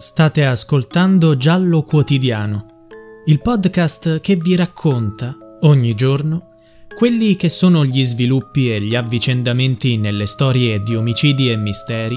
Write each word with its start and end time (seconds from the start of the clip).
State 0.00 0.44
ascoltando 0.46 1.36
Giallo 1.36 1.82
Quotidiano, 1.82 2.86
il 3.24 3.42
podcast 3.42 4.20
che 4.20 4.36
vi 4.36 4.54
racconta 4.54 5.36
ogni 5.62 5.96
giorno 5.96 6.50
quelli 6.96 7.34
che 7.34 7.48
sono 7.48 7.84
gli 7.84 8.04
sviluppi 8.04 8.72
e 8.72 8.80
gli 8.80 8.94
avvicendamenti 8.94 9.96
nelle 9.96 10.26
storie 10.26 10.80
di 10.84 10.94
omicidi 10.94 11.50
e 11.50 11.56
misteri 11.56 12.16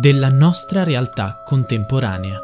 della 0.00 0.30
nostra 0.30 0.82
realtà 0.82 1.42
contemporanea. 1.44 2.40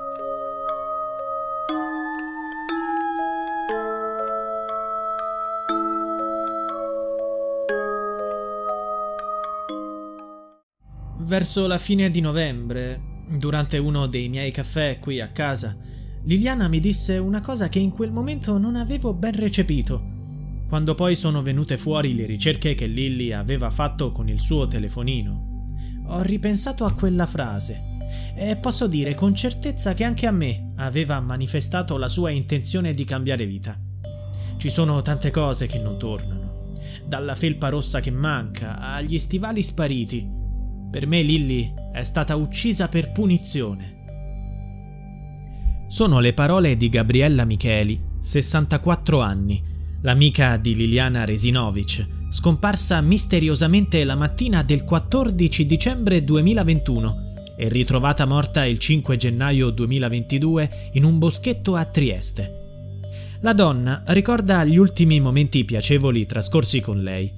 Verso 11.20 11.66
la 11.66 11.79
fine 11.79 12.11
di 12.11 12.20
novembre, 12.20 13.05
Durante 13.29 13.79
uno 13.79 14.07
dei 14.07 14.29
miei 14.29 14.53
caffè 14.53 14.98
qui 15.01 15.21
a 15.21 15.29
casa, 15.29 15.77
Liliana 16.23 16.69
mi 16.69 16.79
disse 16.79 17.19
una 17.19 17.41
cosa 17.41 17.69
che 17.69 17.80
in 17.80 17.91
quel 17.91 18.12
momento 18.12 18.57
non 18.57 18.77
avevo 18.77 19.15
ben 19.15 19.35
recepito. 19.35 20.15
Quando 20.69 20.95
poi 20.95 21.16
sono 21.16 21.43
venute 21.43 21.77
fuori 21.77 22.15
le 22.15 22.25
ricerche 22.25 22.75
che 22.75 22.87
Lilly 22.87 23.33
aveva 23.33 23.71
fatto 23.71 24.12
con 24.12 24.29
il 24.29 24.39
suo 24.39 24.69
telefonino, 24.69 25.65
ho 26.07 26.23
ripensato 26.23 26.85
a 26.85 26.93
quella 26.93 27.27
frase 27.27 27.95
e 28.37 28.55
posso 28.57 28.87
dire 28.87 29.15
con 29.15 29.35
certezza 29.35 29.93
che 29.93 30.05
anche 30.05 30.27
a 30.27 30.33
me 30.33 30.73
aveva 30.77 31.19
manifestato 31.21 31.97
la 31.97 32.09
sua 32.09 32.30
intenzione 32.30 32.95
di 32.95 33.05
cambiare 33.05 33.45
vita. 33.45 33.77
Ci 34.57 34.71
sono 34.71 35.02
tante 35.02 35.30
cose 35.30 35.66
che 35.66 35.79
non 35.80 35.99
tornano, 35.99 36.74
dalla 37.05 37.35
felpa 37.35 37.71
rossa 37.71 37.99
che 37.99 38.13
manca 38.13 38.79
agli 38.79 39.19
stivali 39.19 39.63
spariti. 39.63 40.35
Per 40.96 41.06
me 41.06 41.20
Lilly 41.20 41.74
è 41.92 42.02
stata 42.05 42.36
uccisa 42.36 42.88
per 42.88 43.12
punizione. 43.12 43.96
Sono 45.88 46.21
le 46.21 46.32
parole 46.32 46.79
di 46.79 46.88
Gabriella 46.88 47.45
Micheli, 47.45 48.01
64 48.18 49.21
anni, 49.21 49.62
l'amica 50.01 50.56
di 50.56 50.74
Liliana 50.74 51.26
Resinovic, 51.26 52.30
scomparsa 52.30 53.02
misteriosamente 53.02 54.02
la 54.04 54.15
mattina 54.15 54.62
del 54.62 54.84
14 54.84 55.66
dicembre 55.66 56.24
2021 56.24 57.34
e 57.59 57.68
ritrovata 57.68 58.24
morta 58.24 58.65
il 58.65 58.78
5 58.78 59.18
gennaio 59.18 59.68
2022 59.68 60.93
in 60.95 61.04
un 61.04 61.18
boschetto 61.18 61.74
a 61.74 61.84
Trieste. 61.84 63.01
La 63.40 63.52
donna 63.52 64.03
ricorda 64.06 64.65
gli 64.65 64.78
ultimi 64.78 65.21
momenti 65.21 65.62
piacevoli 65.66 66.25
trascorsi 66.25 66.81
con 66.81 67.03
lei. 67.03 67.31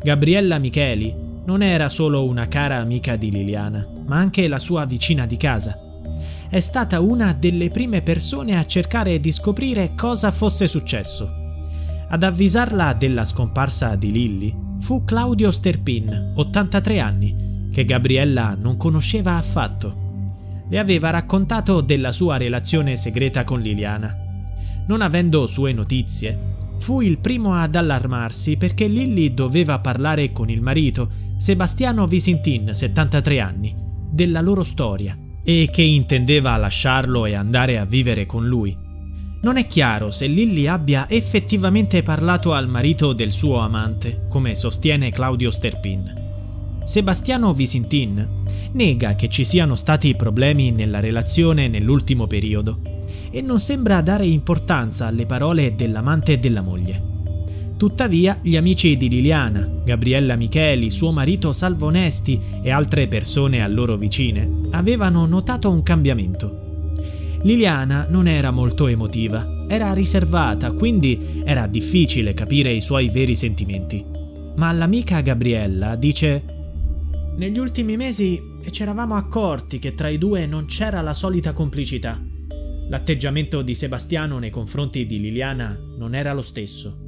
Gabriella 0.00 0.58
Micheli 0.58 1.23
non 1.46 1.62
era 1.62 1.88
solo 1.88 2.24
una 2.24 2.48
cara 2.48 2.76
amica 2.76 3.16
di 3.16 3.30
Liliana, 3.30 3.86
ma 4.06 4.16
anche 4.16 4.48
la 4.48 4.58
sua 4.58 4.86
vicina 4.86 5.26
di 5.26 5.36
casa. 5.36 5.78
È 6.48 6.60
stata 6.60 7.00
una 7.00 7.32
delle 7.32 7.68
prime 7.70 8.00
persone 8.00 8.56
a 8.56 8.66
cercare 8.66 9.20
di 9.20 9.30
scoprire 9.30 9.92
cosa 9.94 10.30
fosse 10.30 10.66
successo. 10.66 11.42
Ad 12.08 12.22
avvisarla 12.22 12.92
della 12.94 13.24
scomparsa 13.24 13.96
di 13.96 14.12
Lilly 14.12 14.56
fu 14.80 15.04
Claudio 15.04 15.50
Sterpin, 15.50 16.32
83 16.34 17.00
anni, 17.00 17.68
che 17.72 17.84
Gabriella 17.84 18.54
non 18.58 18.76
conosceva 18.76 19.36
affatto. 19.36 20.02
Le 20.68 20.78
aveva 20.78 21.10
raccontato 21.10 21.80
della 21.80 22.12
sua 22.12 22.36
relazione 22.36 22.96
segreta 22.96 23.44
con 23.44 23.60
Liliana. 23.60 24.16
Non 24.86 25.00
avendo 25.00 25.46
sue 25.46 25.72
notizie, 25.72 26.38
fu 26.78 27.00
il 27.00 27.18
primo 27.18 27.54
ad 27.54 27.74
allarmarsi 27.74 28.56
perché 28.56 28.86
Lilly 28.86 29.34
doveva 29.34 29.78
parlare 29.80 30.32
con 30.32 30.50
il 30.50 30.60
marito 30.60 31.23
Sebastiano 31.44 32.06
Visintin, 32.06 32.70
73 32.72 33.38
anni, 33.38 33.76
della 34.10 34.40
loro 34.40 34.62
storia 34.62 35.14
e 35.44 35.68
che 35.70 35.82
intendeva 35.82 36.56
lasciarlo 36.56 37.26
e 37.26 37.34
andare 37.34 37.78
a 37.78 37.84
vivere 37.84 38.24
con 38.24 38.48
lui. 38.48 38.74
Non 39.42 39.58
è 39.58 39.66
chiaro 39.66 40.10
se 40.10 40.26
Lilly 40.26 40.66
abbia 40.66 41.06
effettivamente 41.06 42.02
parlato 42.02 42.54
al 42.54 42.66
marito 42.66 43.12
del 43.12 43.30
suo 43.30 43.58
amante, 43.58 44.24
come 44.30 44.54
sostiene 44.54 45.10
Claudio 45.10 45.50
Sterpin. 45.50 46.80
Sebastiano 46.82 47.52
Visintin 47.52 48.26
nega 48.72 49.14
che 49.14 49.28
ci 49.28 49.44
siano 49.44 49.74
stati 49.74 50.14
problemi 50.14 50.70
nella 50.70 51.00
relazione 51.00 51.68
nell'ultimo 51.68 52.26
periodo 52.26 52.80
e 53.30 53.42
non 53.42 53.60
sembra 53.60 54.00
dare 54.00 54.24
importanza 54.24 55.08
alle 55.08 55.26
parole 55.26 55.74
dell'amante 55.74 56.32
e 56.32 56.38
della 56.38 56.62
moglie. 56.62 57.13
Tuttavia, 57.84 58.38
gli 58.40 58.56
amici 58.56 58.96
di 58.96 59.10
Liliana, 59.10 59.68
Gabriella 59.84 60.36
Micheli, 60.36 60.88
suo 60.88 61.12
marito 61.12 61.52
Salvo 61.52 61.88
Onesti 61.88 62.40
e 62.62 62.70
altre 62.70 63.08
persone 63.08 63.62
a 63.62 63.68
loro 63.68 63.98
vicine 63.98 64.68
avevano 64.70 65.26
notato 65.26 65.70
un 65.70 65.82
cambiamento. 65.82 66.94
Liliana 67.42 68.06
non 68.08 68.26
era 68.26 68.50
molto 68.50 68.86
emotiva, 68.86 69.66
era 69.68 69.92
riservata, 69.92 70.72
quindi 70.72 71.42
era 71.44 71.66
difficile 71.66 72.32
capire 72.32 72.72
i 72.72 72.80
suoi 72.80 73.10
veri 73.10 73.36
sentimenti. 73.36 74.02
Ma 74.56 74.72
l'amica 74.72 75.20
Gabriella 75.20 75.94
dice: 75.96 76.42
Negli 77.36 77.58
ultimi 77.58 77.98
mesi 77.98 78.40
ci 78.70 78.80
eravamo 78.80 79.14
accorti 79.14 79.78
che 79.78 79.92
tra 79.92 80.08
i 80.08 80.16
due 80.16 80.46
non 80.46 80.64
c'era 80.64 81.02
la 81.02 81.12
solita 81.12 81.52
complicità. 81.52 82.18
L'atteggiamento 82.88 83.60
di 83.60 83.74
Sebastiano 83.74 84.38
nei 84.38 84.48
confronti 84.48 85.04
di 85.04 85.20
Liliana 85.20 85.78
non 85.98 86.14
era 86.14 86.32
lo 86.32 86.42
stesso. 86.42 87.03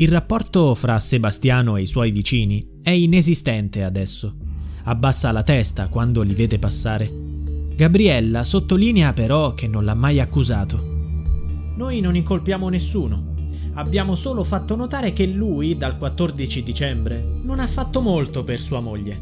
Il 0.00 0.10
rapporto 0.10 0.76
fra 0.76 0.96
Sebastiano 1.00 1.76
e 1.76 1.82
i 1.82 1.86
suoi 1.88 2.12
vicini 2.12 2.64
è 2.84 2.90
inesistente 2.90 3.82
adesso. 3.82 4.32
Abbassa 4.84 5.32
la 5.32 5.42
testa 5.42 5.88
quando 5.88 6.22
li 6.22 6.34
vede 6.34 6.60
passare. 6.60 7.10
Gabriella 7.74 8.44
sottolinea 8.44 9.12
però 9.12 9.54
che 9.54 9.66
non 9.66 9.84
l'ha 9.84 9.96
mai 9.96 10.20
accusato. 10.20 10.80
Noi 11.74 11.98
non 11.98 12.14
incolpiamo 12.14 12.68
nessuno. 12.68 13.34
Abbiamo 13.74 14.14
solo 14.14 14.44
fatto 14.44 14.76
notare 14.76 15.12
che 15.12 15.26
lui, 15.26 15.76
dal 15.76 15.98
14 15.98 16.62
dicembre, 16.62 17.40
non 17.42 17.58
ha 17.58 17.66
fatto 17.66 18.00
molto 18.00 18.44
per 18.44 18.60
sua 18.60 18.78
moglie. 18.78 19.20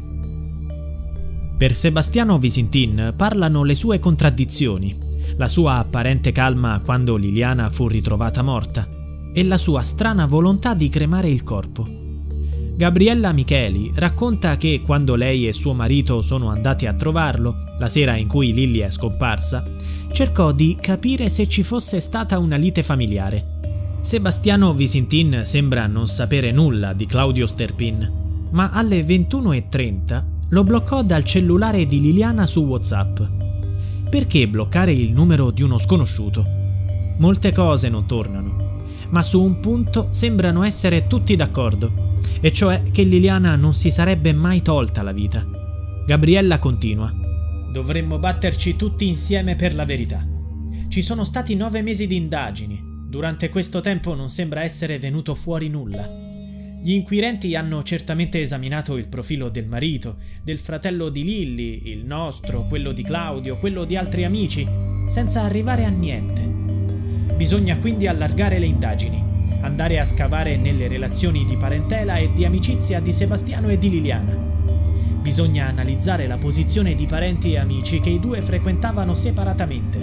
Per 1.57 1.73
Sebastiano 1.73 2.37
Visintin 2.37 3.15
parlano 3.17 3.63
le 3.63 3.73
sue 3.73 3.97
contraddizioni, 3.97 4.95
la 5.37 5.47
sua 5.47 5.79
apparente 5.79 6.31
calma 6.31 6.79
quando 6.85 7.15
Liliana 7.15 7.67
fu 7.71 7.87
ritrovata 7.87 8.43
morta, 8.43 8.87
e 9.33 9.43
la 9.43 9.57
sua 9.57 9.81
strana 9.81 10.25
volontà 10.25 10.73
di 10.73 10.89
cremare 10.89 11.29
il 11.29 11.43
corpo. 11.43 11.97
Gabriella 12.77 13.31
Micheli 13.31 13.91
racconta 13.95 14.55
che 14.55 14.81
quando 14.85 15.15
lei 15.15 15.47
e 15.47 15.51
suo 15.51 15.73
marito 15.73 16.21
sono 16.21 16.49
andati 16.49 16.85
a 16.85 16.93
trovarlo, 16.93 17.55
la 17.79 17.89
sera 17.89 18.15
in 18.15 18.27
cui 18.27 18.53
Lilly 18.53 18.81
è 18.81 18.91
scomparsa, 18.91 19.65
cercò 20.11 20.51
di 20.51 20.77
capire 20.79 21.27
se 21.29 21.47
ci 21.47 21.63
fosse 21.63 21.99
stata 21.99 22.37
una 22.37 22.55
lite 22.55 22.83
familiare. 22.83 23.55
Sebastiano 24.01 24.75
Visintin 24.75 25.41
sembra 25.43 25.87
non 25.87 26.07
sapere 26.07 26.51
nulla 26.51 26.93
di 26.93 27.07
Claudio 27.07 27.47
Sterpin, 27.47 28.47
ma 28.51 28.69
alle 28.69 29.01
21.30 29.01 30.23
lo 30.49 30.63
bloccò 30.63 31.01
dal 31.01 31.23
cellulare 31.23 31.87
di 31.87 31.99
Liliana 31.99 32.45
su 32.45 32.61
WhatsApp. 32.61 33.19
Perché 34.07 34.47
bloccare 34.47 34.93
il 34.93 35.11
numero 35.13 35.49
di 35.49 35.63
uno 35.63 35.79
sconosciuto? 35.79 36.45
Molte 37.17 37.51
cose 37.51 37.89
non 37.89 38.05
tornano 38.05 38.67
ma 39.09 39.21
su 39.21 39.41
un 39.41 39.59
punto 39.59 40.09
sembrano 40.11 40.63
essere 40.63 41.07
tutti 41.07 41.35
d'accordo, 41.35 42.19
e 42.41 42.51
cioè 42.51 42.83
che 42.91 43.03
Liliana 43.03 43.55
non 43.55 43.73
si 43.73 43.91
sarebbe 43.91 44.33
mai 44.33 44.61
tolta 44.61 45.01
la 45.01 45.11
vita. 45.11 45.45
Gabriella 46.05 46.59
continua. 46.59 47.13
Dovremmo 47.71 48.17
batterci 48.17 48.75
tutti 48.75 49.07
insieme 49.07 49.55
per 49.55 49.75
la 49.75 49.85
verità. 49.85 50.25
Ci 50.87 51.01
sono 51.01 51.23
stati 51.23 51.55
nove 51.55 51.81
mesi 51.81 52.07
di 52.07 52.15
indagini. 52.15 52.81
Durante 53.09 53.49
questo 53.49 53.81
tempo 53.81 54.15
non 54.15 54.29
sembra 54.29 54.63
essere 54.63 54.99
venuto 54.99 55.35
fuori 55.35 55.67
nulla. 55.69 56.25
Gli 56.81 56.91
inquirenti 56.91 57.55
hanno 57.55 57.83
certamente 57.83 58.39
esaminato 58.39 58.97
il 58.97 59.07
profilo 59.07 59.49
del 59.49 59.65
marito, 59.65 60.17
del 60.43 60.59
fratello 60.59 61.09
di 61.09 61.23
Lilly, 61.23 61.91
il 61.91 62.05
nostro, 62.05 62.65
quello 62.67 62.91
di 62.91 63.03
Claudio, 63.03 63.57
quello 63.57 63.83
di 63.83 63.97
altri 63.97 64.23
amici, 64.23 64.65
senza 65.07 65.41
arrivare 65.41 65.83
a 65.83 65.89
niente. 65.89 66.66
Bisogna 67.37 67.77
quindi 67.77 68.07
allargare 68.07 68.57
le 68.57 68.65
indagini, 68.65 69.23
andare 69.61 69.99
a 69.99 70.05
scavare 70.05 70.57
nelle 70.57 70.87
relazioni 70.87 71.45
di 71.45 71.55
parentela 71.55 72.17
e 72.17 72.33
di 72.33 72.43
amicizia 72.45 72.99
di 72.99 73.13
Sebastiano 73.13 73.69
e 73.69 73.77
di 73.77 73.91
Liliana. 73.91 74.35
Bisogna 75.21 75.67
analizzare 75.67 76.25
la 76.25 76.39
posizione 76.39 76.95
di 76.95 77.05
parenti 77.05 77.53
e 77.53 77.59
amici 77.59 77.99
che 77.99 78.09
i 78.09 78.19
due 78.19 78.41
frequentavano 78.41 79.13
separatamente. 79.13 79.99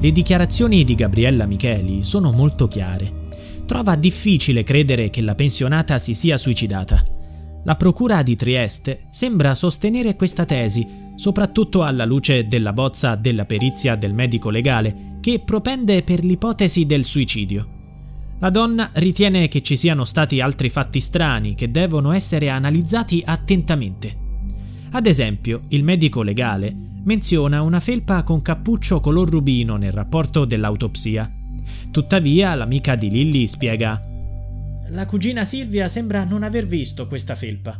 Le 0.00 0.12
dichiarazioni 0.12 0.82
di 0.82 0.96
Gabriella 0.96 1.46
Micheli 1.46 2.02
sono 2.02 2.32
molto 2.32 2.66
chiare. 2.66 3.26
Trova 3.64 3.94
difficile 3.94 4.64
credere 4.64 5.08
che 5.08 5.22
la 5.22 5.36
pensionata 5.36 5.98
si 5.98 6.14
sia 6.14 6.36
suicidata. 6.36 7.00
La 7.62 7.76
Procura 7.76 8.24
di 8.24 8.34
Trieste 8.34 9.02
sembra 9.10 9.54
sostenere 9.54 10.16
questa 10.16 10.44
tesi, 10.44 11.12
soprattutto 11.14 11.84
alla 11.84 12.04
luce 12.04 12.48
della 12.48 12.72
bozza 12.72 13.14
della 13.14 13.44
perizia 13.44 13.94
del 13.94 14.14
medico 14.14 14.50
legale 14.50 15.07
che 15.28 15.40
propende 15.40 16.02
per 16.02 16.24
l'ipotesi 16.24 16.86
del 16.86 17.04
suicidio. 17.04 17.68
La 18.38 18.48
donna 18.48 18.88
ritiene 18.94 19.48
che 19.48 19.60
ci 19.60 19.76
siano 19.76 20.06
stati 20.06 20.40
altri 20.40 20.70
fatti 20.70 21.00
strani 21.00 21.54
che 21.54 21.70
devono 21.70 22.12
essere 22.12 22.48
analizzati 22.48 23.22
attentamente. 23.26 24.16
Ad 24.92 25.04
esempio, 25.04 25.64
il 25.68 25.84
medico 25.84 26.22
legale 26.22 26.74
menziona 27.04 27.60
una 27.60 27.78
felpa 27.78 28.22
con 28.22 28.40
cappuccio 28.40 29.00
color 29.00 29.28
rubino 29.28 29.76
nel 29.76 29.92
rapporto 29.92 30.46
dell'autopsia. 30.46 31.30
Tuttavia, 31.90 32.54
l'amica 32.54 32.96
di 32.96 33.10
Lilly 33.10 33.46
spiega: 33.46 34.00
La 34.88 35.04
cugina 35.04 35.44
Silvia 35.44 35.88
sembra 35.88 36.24
non 36.24 36.42
aver 36.42 36.64
visto 36.64 37.06
questa 37.06 37.34
felpa, 37.34 37.78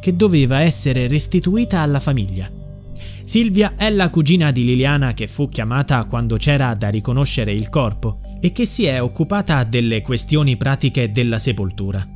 che 0.00 0.16
doveva 0.16 0.60
essere 0.60 1.06
restituita 1.06 1.80
alla 1.80 2.00
famiglia. 2.00 2.64
Silvia 3.26 3.74
è 3.74 3.90
la 3.90 4.08
cugina 4.08 4.52
di 4.52 4.64
Liliana 4.64 5.12
che 5.12 5.26
fu 5.26 5.48
chiamata 5.48 6.04
quando 6.04 6.36
c'era 6.36 6.72
da 6.74 6.90
riconoscere 6.90 7.52
il 7.52 7.68
corpo 7.68 8.20
e 8.40 8.52
che 8.52 8.66
si 8.66 8.84
è 8.84 9.02
occupata 9.02 9.64
delle 9.64 10.00
questioni 10.00 10.56
pratiche 10.56 11.10
della 11.10 11.40
sepoltura. 11.40 12.06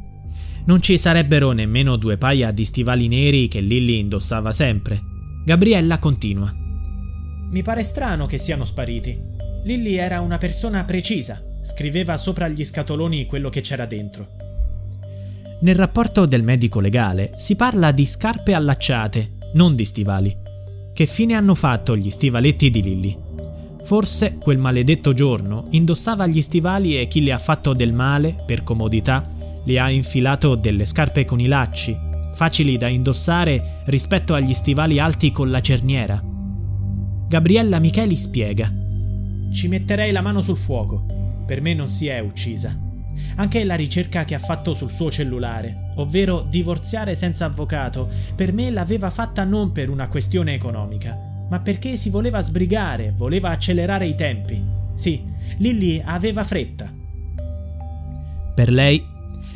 Non 0.66 0.80
ci 0.80 0.96
sarebbero 0.96 1.50
nemmeno 1.50 1.96
due 1.96 2.16
paia 2.16 2.52
di 2.52 2.64
stivali 2.64 3.08
neri 3.08 3.48
che 3.48 3.58
Lilly 3.58 3.98
indossava 3.98 4.52
sempre. 4.52 5.00
Gabriella 5.44 5.98
continua. 5.98 6.54
Mi 7.50 7.62
pare 7.62 7.82
strano 7.82 8.26
che 8.26 8.38
siano 8.38 8.64
spariti. 8.64 9.18
Lilly 9.64 9.96
era 9.96 10.20
una 10.20 10.38
persona 10.38 10.84
precisa, 10.84 11.42
scriveva 11.60 12.16
sopra 12.18 12.46
gli 12.46 12.64
scatoloni 12.64 13.26
quello 13.26 13.48
che 13.48 13.62
c'era 13.62 13.84
dentro. 13.84 14.28
Nel 15.62 15.74
rapporto 15.74 16.24
del 16.24 16.44
medico 16.44 16.78
legale 16.78 17.32
si 17.34 17.56
parla 17.56 17.90
di 17.90 18.06
scarpe 18.06 18.54
allacciate, 18.54 19.38
non 19.54 19.74
di 19.74 19.84
stivali. 19.84 20.39
Che 21.00 21.06
fine 21.06 21.32
hanno 21.32 21.54
fatto 21.54 21.96
gli 21.96 22.10
stivaletti 22.10 22.68
di 22.68 22.82
Lilly? 22.82 23.16
Forse 23.84 24.34
quel 24.34 24.58
maledetto 24.58 25.14
giorno 25.14 25.68
indossava 25.70 26.26
gli 26.26 26.42
stivali 26.42 27.00
e 27.00 27.08
chi 27.08 27.22
le 27.22 27.32
ha 27.32 27.38
fatto 27.38 27.72
del 27.72 27.94
male, 27.94 28.36
per 28.44 28.62
comodità, 28.62 29.26
le 29.64 29.80
ha 29.80 29.88
infilato 29.88 30.56
delle 30.56 30.84
scarpe 30.84 31.24
con 31.24 31.40
i 31.40 31.46
lacci, 31.46 31.96
facili 32.34 32.76
da 32.76 32.88
indossare 32.88 33.80
rispetto 33.86 34.34
agli 34.34 34.52
stivali 34.52 34.98
alti 34.98 35.32
con 35.32 35.50
la 35.50 35.62
cerniera. 35.62 36.22
Gabriella 37.28 37.78
Micheli 37.78 38.16
spiega. 38.16 38.70
Ci 39.54 39.68
metterei 39.68 40.12
la 40.12 40.20
mano 40.20 40.42
sul 40.42 40.58
fuoco. 40.58 41.06
Per 41.46 41.62
me 41.62 41.72
non 41.72 41.88
si 41.88 42.08
è 42.08 42.18
uccisa. 42.18 42.78
Anche 43.36 43.64
la 43.64 43.74
ricerca 43.74 44.24
che 44.24 44.34
ha 44.34 44.38
fatto 44.38 44.74
sul 44.74 44.90
suo 44.90 45.10
cellulare, 45.10 45.92
ovvero 45.96 46.46
divorziare 46.48 47.14
senza 47.14 47.46
avvocato, 47.46 48.08
per 48.34 48.52
me 48.52 48.70
l'aveva 48.70 49.10
fatta 49.10 49.44
non 49.44 49.72
per 49.72 49.88
una 49.88 50.08
questione 50.08 50.54
economica, 50.54 51.16
ma 51.48 51.60
perché 51.60 51.96
si 51.96 52.10
voleva 52.10 52.40
sbrigare, 52.40 53.12
voleva 53.16 53.50
accelerare 53.50 54.06
i 54.06 54.14
tempi. 54.14 54.62
Sì, 54.94 55.24
Lilly 55.58 56.02
aveva 56.04 56.44
fretta. 56.44 56.92
Per 58.54 58.70
lei 58.70 59.02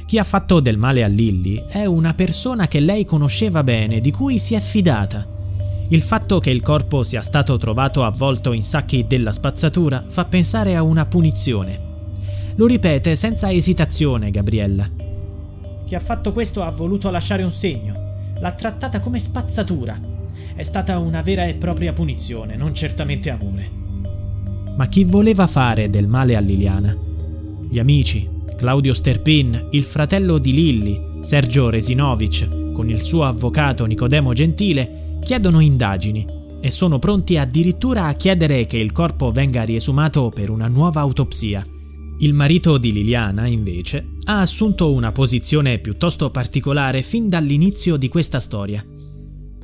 chi 0.07 0.19
ha 0.19 0.25
fatto 0.25 0.61
del 0.61 0.77
male 0.77 1.03
a 1.03 1.09
Lilly 1.09 1.65
è 1.67 1.85
una 1.87 2.15
persona 2.15 2.69
che 2.69 2.81
lei 2.81 3.05
conosceva 3.05 3.63
bene, 3.63 4.01
di 4.01 4.11
cui 4.11 4.39
si 4.39 4.55
è 4.55 4.61
fidata. 4.61 5.27
Il 5.89 6.03
fatto 6.03 6.39
che 6.39 6.51
il 6.51 6.63
corpo 6.63 7.03
sia 7.03 7.21
stato 7.21 7.59
trovato 7.59 8.05
avvolto 8.05 8.53
in 8.53 8.63
sacchi 8.63 9.07
della 9.07 9.33
spazzatura 9.33 10.05
fa 10.07 10.25
pensare 10.25 10.77
a 10.77 10.83
una 10.83 11.05
punizione. 11.05 11.84
Lo 12.57 12.67
ripete 12.67 13.17
senza 13.17 13.53
esitazione 13.53 14.31
Gabriella. 14.31 14.89
Chi 15.85 15.95
ha 15.97 15.99
fatto 15.99 16.33
questo 16.33 16.63
ha 16.63 16.71
voluto 16.71 17.11
lasciare 17.11 17.43
un 17.43 17.51
segno. 17.51 18.13
L'ha 18.39 18.53
trattata 18.53 19.01
come 19.01 19.19
spazzatura. 19.19 20.01
È 20.55 20.63
stata 20.63 20.99
una 20.99 21.21
vera 21.21 21.47
e 21.47 21.55
propria 21.55 21.93
punizione, 21.93 22.55
non 22.55 22.73
certamente 22.73 23.29
amore. 23.31 23.69
Ma 24.77 24.87
chi 24.87 25.03
voleva 25.03 25.49
fare 25.49 25.91
del 25.91 26.07
male 26.07 26.37
a 26.37 26.41
Liliana? 26.41 26.97
Gli 27.69 27.79
amici, 27.81 28.29
Claudio 28.57 28.95
Sterpin, 28.95 29.71
il 29.73 29.83
fratello 29.83 30.39
di 30.39 30.53
Lilli, 30.53 31.01
Sergio 31.23 31.71
Resinovic, 31.71 32.73
con 32.73 32.89
il 32.89 33.03
suo 33.03 33.25
avvocato 33.25 33.85
Nicodemo 33.85 34.33
Gentile, 34.33 35.19
chiedono 35.21 35.59
indagini 35.59 36.25
e 36.61 36.71
sono 36.71 37.01
pronti 37.01 37.37
addirittura 37.37 38.05
a 38.05 38.15
chiedere 38.15 38.67
che 38.67 38.79
il 38.79 38.93
corpo 38.93 39.33
venga 39.33 39.65
riesumato 39.65 40.31
per 40.33 40.51
una 40.51 40.69
nuova 40.69 41.01
autopsia. 41.01 41.65
Il 42.19 42.33
marito 42.33 42.79
di 42.79 42.93
Liliana, 42.93 43.47
invece, 43.47 44.13
ha 44.27 44.41
assunto 44.41 44.93
una 44.93 45.11
posizione 45.11 45.81
piuttosto 45.81 46.31
particolare 46.31 47.03
fin 47.03 47.29
dall'inizio 47.29 47.97
di 47.97 48.09
questa 48.09 48.39
storia. 48.39 48.87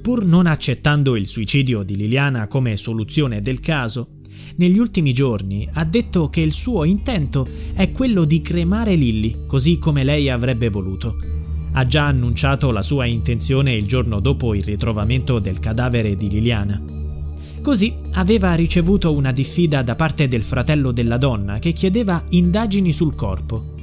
Pur 0.02 0.24
non 0.24 0.46
accettando 0.46 1.14
il 1.14 1.28
suicidio 1.28 1.84
di 1.84 1.94
Liliana 1.94 2.48
come 2.48 2.76
soluzione 2.76 3.40
del 3.40 3.60
caso, 3.60 4.18
negli 4.56 4.78
ultimi 4.78 5.12
giorni 5.12 5.68
ha 5.72 5.84
detto 5.84 6.28
che 6.28 6.40
il 6.40 6.52
suo 6.52 6.82
intento 6.82 7.46
è 7.72 7.92
quello 7.92 8.24
di 8.24 8.40
cremare 8.40 8.96
Lilly, 8.96 9.46
così 9.46 9.78
come 9.78 10.02
lei 10.02 10.28
avrebbe 10.28 10.70
voluto. 10.70 11.16
Ha 11.72 11.86
già 11.86 12.06
annunciato 12.06 12.72
la 12.72 12.82
sua 12.82 13.04
intenzione 13.04 13.74
il 13.74 13.86
giorno 13.86 14.18
dopo 14.18 14.54
il 14.54 14.64
ritrovamento 14.64 15.38
del 15.38 15.60
cadavere 15.60 16.16
di 16.16 16.28
Liliana. 16.28 16.99
Così 17.62 17.94
aveva 18.12 18.54
ricevuto 18.54 19.12
una 19.12 19.32
diffida 19.32 19.82
da 19.82 19.94
parte 19.94 20.28
del 20.28 20.42
fratello 20.42 20.92
della 20.92 21.18
donna 21.18 21.58
che 21.58 21.72
chiedeva 21.72 22.22
indagini 22.30 22.92
sul 22.92 23.14
corpo. 23.14 23.74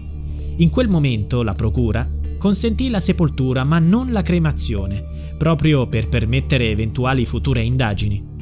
In 0.58 0.70
quel 0.70 0.88
momento 0.88 1.44
la 1.44 1.54
procura 1.54 2.10
consentì 2.38 2.90
la 2.90 3.00
sepoltura 3.00 3.64
ma 3.64 3.80
non 3.80 4.12
la 4.12 4.22
cremazione, 4.24 5.36
proprio 5.38 5.88
per 5.88 6.10
permettere 6.10 6.70
eventuali 6.70 7.26
future 7.26 7.62
indagini 7.62 8.36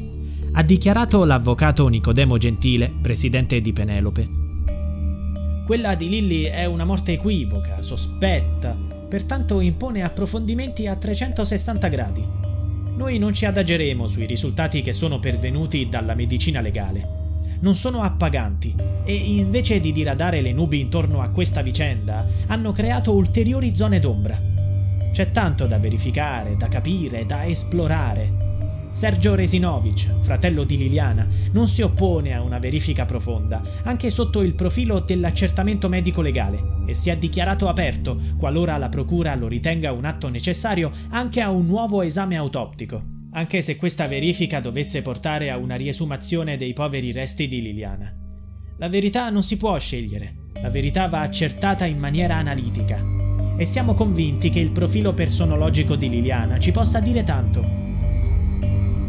ha 0.57 0.63
dichiarato 0.63 1.25
l'avvocato 1.25 1.85
Nicodemo 1.89 2.37
Gentile, 2.37 2.93
presidente 3.01 3.59
di 3.59 3.73
Penelope. 3.73 4.29
Quella 5.65 5.95
di 5.95 6.07
Lilly 6.07 6.43
è 6.43 6.63
una 6.63 6.85
morte 6.85 7.11
equivoca, 7.11 7.81
sospetta, 7.81 8.73
pertanto 9.09 9.59
impone 9.59 10.03
approfondimenti 10.03 10.87
a 10.87 10.95
360 10.95 11.87
gradi. 11.89 12.44
Noi 12.95 13.17
non 13.17 13.33
ci 13.33 13.45
adageremo 13.45 14.07
sui 14.07 14.25
risultati 14.25 14.81
che 14.81 14.93
sono 14.93 15.19
pervenuti 15.19 15.89
dalla 15.89 16.15
medicina 16.15 16.61
legale. 16.61 17.23
Non 17.59 17.75
sono 17.75 18.01
appaganti 18.01 18.73
e 19.03 19.13
invece 19.13 19.81
di 19.81 19.91
diradare 19.91 20.39
le 20.39 20.53
nubi 20.53 20.79
intorno 20.79 21.21
a 21.21 21.29
questa 21.29 21.61
vicenda, 21.61 22.25
hanno 22.47 22.71
creato 22.71 23.13
ulteriori 23.13 23.75
zone 23.75 23.99
d'ombra. 23.99 24.39
C'è 25.11 25.31
tanto 25.31 25.65
da 25.65 25.77
verificare, 25.77 26.55
da 26.55 26.69
capire, 26.69 27.25
da 27.25 27.45
esplorare. 27.45 28.44
Sergio 28.95 29.35
Resinovic, 29.35 30.21
fratello 30.21 30.63
di 30.63 30.77
Liliana, 30.77 31.27
non 31.51 31.67
si 31.67 31.81
oppone 31.81 32.33
a 32.33 32.41
una 32.41 32.59
verifica 32.59 33.03
profonda, 33.03 33.61
anche 33.83 34.09
sotto 34.09 34.41
il 34.41 34.55
profilo 34.55 35.01
dell'accertamento 35.01 35.89
medico 35.89 36.21
legale, 36.21 36.63
e 36.85 36.93
si 36.93 37.09
è 37.09 37.17
dichiarato 37.17 37.67
aperto, 37.67 38.17
qualora 38.37 38.77
la 38.77 38.87
Procura 38.87 39.35
lo 39.35 39.49
ritenga 39.49 39.91
un 39.91 40.05
atto 40.05 40.29
necessario, 40.29 40.93
anche 41.09 41.41
a 41.41 41.49
un 41.49 41.65
nuovo 41.65 42.03
esame 42.03 42.37
autoptico, 42.37 43.01
anche 43.31 43.61
se 43.61 43.75
questa 43.75 44.07
verifica 44.07 44.61
dovesse 44.61 45.01
portare 45.01 45.51
a 45.51 45.57
una 45.57 45.75
riesumazione 45.75 46.55
dei 46.55 46.71
poveri 46.71 47.11
resti 47.11 47.47
di 47.47 47.61
Liliana. 47.61 48.15
La 48.77 48.87
verità 48.87 49.29
non 49.29 49.43
si 49.43 49.57
può 49.57 49.77
scegliere, 49.77 50.35
la 50.61 50.69
verità 50.69 51.09
va 51.09 51.19
accertata 51.19 51.83
in 51.83 51.99
maniera 51.99 52.37
analitica, 52.37 53.03
e 53.57 53.65
siamo 53.65 53.93
convinti 53.93 54.47
che 54.47 54.61
il 54.61 54.71
profilo 54.71 55.13
personologico 55.13 55.97
di 55.97 56.07
Liliana 56.07 56.59
ci 56.59 56.71
possa 56.71 57.01
dire 57.01 57.23
tanto 57.23 57.83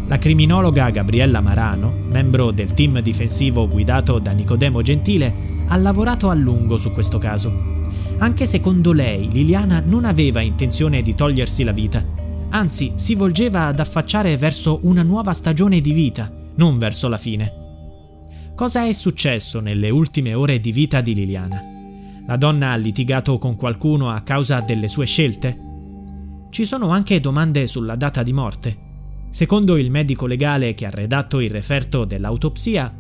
la 0.08 0.18
criminologa 0.18 0.90
Gabriella 0.90 1.40
Marano, 1.40 1.90
membro 1.90 2.52
del 2.52 2.74
team 2.74 3.00
difensivo 3.00 3.68
guidato 3.68 4.20
da 4.20 4.30
Nicodemo 4.30 4.80
Gentile, 4.80 5.64
ha 5.66 5.76
lavorato 5.76 6.30
a 6.30 6.34
lungo 6.34 6.78
su 6.78 6.92
questo 6.92 7.18
caso. 7.18 7.74
Anche 8.18 8.46
secondo 8.46 8.92
lei, 8.92 9.28
Liliana 9.30 9.82
non 9.84 10.04
aveva 10.04 10.40
intenzione 10.40 11.02
di 11.02 11.14
togliersi 11.14 11.64
la 11.64 11.72
vita, 11.72 12.04
anzi 12.50 12.92
si 12.94 13.16
volgeva 13.16 13.66
ad 13.66 13.80
affacciare 13.80 14.36
verso 14.36 14.78
una 14.82 15.02
nuova 15.02 15.32
stagione 15.32 15.80
di 15.80 15.92
vita, 15.92 16.32
non 16.54 16.78
verso 16.78 17.08
la 17.08 17.18
fine. 17.18 17.64
Cosa 18.54 18.86
è 18.86 18.92
successo 18.92 19.58
nelle 19.58 19.90
ultime 19.90 20.34
ore 20.34 20.60
di 20.60 20.70
vita 20.70 21.00
di 21.00 21.14
Liliana? 21.14 21.60
La 22.26 22.36
donna 22.36 22.70
ha 22.70 22.76
litigato 22.76 23.38
con 23.38 23.56
qualcuno 23.56 24.10
a 24.10 24.20
causa 24.20 24.60
delle 24.60 24.88
sue 24.88 25.04
scelte? 25.04 25.58
Ci 26.50 26.64
sono 26.64 26.90
anche 26.90 27.20
domande 27.20 27.66
sulla 27.66 27.96
data 27.96 28.22
di 28.22 28.32
morte. 28.32 28.85
Secondo 29.36 29.76
il 29.76 29.90
medico 29.90 30.24
legale 30.24 30.72
che 30.72 30.86
ha 30.86 30.90
redatto 30.90 31.40
il 31.40 31.50
referto 31.50 32.06
dell'autopsia, 32.06 32.90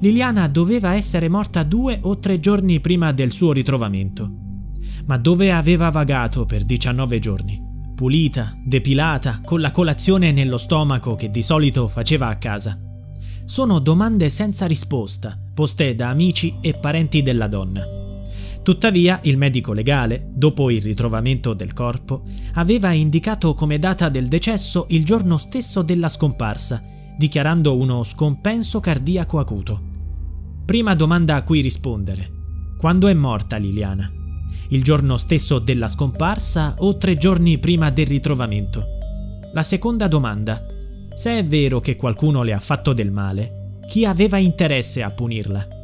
Liliana 0.00 0.46
doveva 0.46 0.92
essere 0.92 1.30
morta 1.30 1.62
due 1.62 2.00
o 2.02 2.18
tre 2.18 2.38
giorni 2.38 2.80
prima 2.80 3.12
del 3.12 3.32
suo 3.32 3.50
ritrovamento. 3.52 4.30
Ma 5.06 5.16
dove 5.16 5.52
aveva 5.52 5.88
vagato 5.88 6.44
per 6.44 6.64
19 6.64 7.18
giorni? 7.18 7.58
Pulita, 7.94 8.54
depilata, 8.62 9.40
con 9.42 9.62
la 9.62 9.70
colazione 9.70 10.32
nello 10.32 10.58
stomaco 10.58 11.14
che 11.14 11.30
di 11.30 11.40
solito 11.40 11.88
faceva 11.88 12.28
a 12.28 12.36
casa. 12.36 12.78
Sono 13.46 13.78
domande 13.78 14.28
senza 14.28 14.66
risposta, 14.66 15.34
poste 15.54 15.94
da 15.94 16.10
amici 16.10 16.58
e 16.60 16.74
parenti 16.74 17.22
della 17.22 17.46
donna. 17.46 17.95
Tuttavia, 18.66 19.20
il 19.22 19.36
medico 19.36 19.72
legale, 19.72 20.26
dopo 20.28 20.72
il 20.72 20.82
ritrovamento 20.82 21.54
del 21.54 21.72
corpo, 21.72 22.24
aveva 22.54 22.90
indicato 22.90 23.54
come 23.54 23.78
data 23.78 24.08
del 24.08 24.26
decesso 24.26 24.86
il 24.88 25.04
giorno 25.04 25.38
stesso 25.38 25.82
della 25.82 26.08
scomparsa, 26.08 26.82
dichiarando 27.16 27.76
uno 27.76 28.02
scompenso 28.02 28.80
cardiaco 28.80 29.38
acuto. 29.38 29.80
Prima 30.64 30.96
domanda 30.96 31.36
a 31.36 31.44
cui 31.44 31.60
rispondere. 31.60 32.28
Quando 32.76 33.06
è 33.06 33.14
morta 33.14 33.56
Liliana? 33.56 34.10
Il 34.70 34.82
giorno 34.82 35.16
stesso 35.16 35.60
della 35.60 35.86
scomparsa 35.86 36.74
o 36.78 36.96
tre 36.96 37.16
giorni 37.16 37.58
prima 37.58 37.90
del 37.90 38.08
ritrovamento? 38.08 38.84
La 39.54 39.62
seconda 39.62 40.08
domanda. 40.08 40.66
Se 41.14 41.38
è 41.38 41.46
vero 41.46 41.78
che 41.78 41.94
qualcuno 41.94 42.42
le 42.42 42.52
ha 42.52 42.58
fatto 42.58 42.92
del 42.92 43.12
male, 43.12 43.78
chi 43.86 44.04
aveva 44.04 44.38
interesse 44.38 45.04
a 45.04 45.12
punirla? 45.12 45.75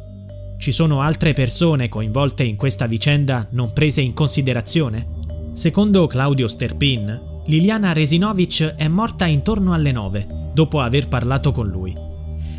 Ci 0.57 0.71
sono 0.71 1.01
altre 1.01 1.33
persone 1.33 1.89
coinvolte 1.89 2.43
in 2.43 2.55
questa 2.55 2.87
vicenda 2.87 3.47
non 3.51 3.73
prese 3.73 4.01
in 4.01 4.13
considerazione? 4.13 5.07
Secondo 5.53 6.07
Claudio 6.07 6.47
Sterpin, 6.47 7.41
Liliana 7.45 7.93
Resinovic 7.93 8.75
è 8.75 8.87
morta 8.87 9.25
intorno 9.25 9.73
alle 9.73 9.91
9, 9.91 10.51
dopo 10.53 10.79
aver 10.79 11.07
parlato 11.07 11.51
con 11.51 11.67
lui. 11.67 11.95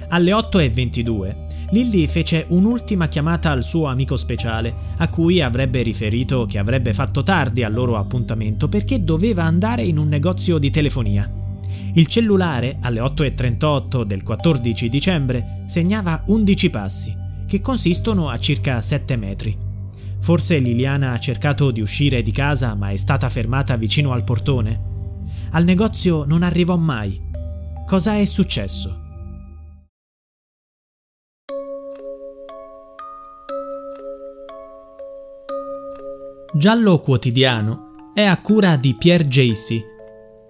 Alle 0.08 0.32
8.22 0.32 1.42
Lilly 1.70 2.06
fece 2.06 2.44
un'ultima 2.48 3.08
chiamata 3.08 3.50
al 3.50 3.64
suo 3.64 3.86
amico 3.86 4.16
speciale, 4.16 4.72
a 4.98 5.08
cui 5.08 5.40
avrebbe 5.40 5.82
riferito 5.82 6.46
che 6.46 6.58
avrebbe 6.58 6.92
fatto 6.92 7.22
tardi 7.22 7.64
al 7.64 7.72
loro 7.72 7.96
appuntamento 7.96 8.68
perché 8.68 9.02
doveva 9.02 9.42
andare 9.42 9.82
in 9.82 9.98
un 9.98 10.08
negozio 10.08 10.58
di 10.58 10.70
telefonia. 10.70 11.28
Il 11.94 12.06
cellulare, 12.06 12.78
alle 12.80 13.00
8.38 13.00 14.02
del 14.02 14.22
14 14.22 14.88
dicembre, 14.88 15.62
segnava 15.66 16.22
11 16.26 16.70
passi, 16.70 17.16
che 17.54 17.60
consistono 17.60 18.30
a 18.30 18.38
circa 18.40 18.80
7 18.80 19.14
metri. 19.14 19.56
Forse 20.18 20.58
Liliana 20.58 21.12
ha 21.12 21.20
cercato 21.20 21.70
di 21.70 21.80
uscire 21.80 22.20
di 22.20 22.32
casa 22.32 22.74
ma 22.74 22.90
è 22.90 22.96
stata 22.96 23.28
fermata 23.28 23.76
vicino 23.76 24.10
al 24.10 24.24
portone? 24.24 24.80
Al 25.50 25.62
negozio 25.62 26.24
non 26.24 26.42
arrivò 26.42 26.76
mai. 26.76 27.20
Cosa 27.86 28.16
è 28.16 28.24
successo? 28.24 29.02
Giallo 36.56 36.98
Quotidiano 36.98 38.10
è 38.14 38.22
a 38.22 38.40
cura 38.40 38.76
di 38.76 38.96
Pierre 38.96 39.28
Jacy. 39.28 39.80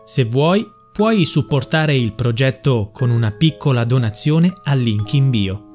Se 0.06 0.24
vuoi, 0.24 0.66
puoi 0.90 1.26
supportare 1.26 1.94
il 1.94 2.14
progetto 2.14 2.88
con 2.94 3.10
una 3.10 3.30
piccola 3.30 3.84
donazione 3.84 4.54
al 4.64 4.78
link 4.80 5.12
in 5.12 5.28
bio. 5.28 5.72